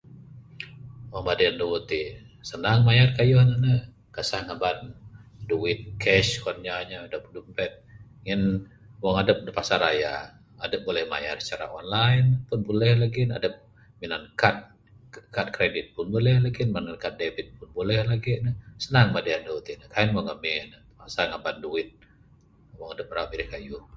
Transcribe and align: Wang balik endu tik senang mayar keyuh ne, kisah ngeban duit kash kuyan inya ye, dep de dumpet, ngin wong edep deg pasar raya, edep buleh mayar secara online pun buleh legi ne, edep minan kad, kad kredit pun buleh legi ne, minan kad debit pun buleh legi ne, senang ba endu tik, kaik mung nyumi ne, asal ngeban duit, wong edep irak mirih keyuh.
Wang 1.11 1.23
balik 1.27 1.47
endu 1.51 1.67
tik 1.89 2.05
senang 2.49 2.79
mayar 2.87 3.09
keyuh 3.17 3.43
ne, 3.63 3.73
kisah 4.15 4.41
ngeban 4.45 4.77
duit 5.49 5.79
kash 6.03 6.31
kuyan 6.43 6.57
inya 6.61 6.75
ye, 6.93 7.09
dep 7.11 7.23
de 7.25 7.29
dumpet, 7.35 7.71
ngin 8.23 8.41
wong 9.03 9.15
edep 9.23 9.37
deg 9.45 9.55
pasar 9.59 9.79
raya, 9.85 10.15
edep 10.65 10.81
buleh 10.87 11.05
mayar 11.13 11.37
secara 11.45 11.65
online 11.79 12.27
pun 12.47 12.59
buleh 12.67 12.91
legi 13.01 13.21
ne, 13.27 13.33
edep 13.39 13.55
minan 14.01 14.23
kad, 14.41 14.55
kad 15.35 15.47
kredit 15.55 15.85
pun 15.95 16.05
buleh 16.13 16.35
legi 16.45 16.61
ne, 16.65 16.69
minan 16.75 16.95
kad 17.03 17.13
debit 17.21 17.47
pun 17.57 17.69
buleh 17.77 17.99
legi 18.11 18.33
ne, 18.45 18.51
senang 18.83 19.07
ba 19.15 19.19
endu 19.37 19.55
tik, 19.65 19.77
kaik 19.95 20.09
mung 20.13 20.25
nyumi 20.27 20.53
ne, 20.71 20.77
asal 21.05 21.25
ngeban 21.29 21.57
duit, 21.65 21.89
wong 22.77 22.89
edep 22.95 23.07
irak 23.13 23.27
mirih 23.31 23.49
keyuh. 23.55 23.83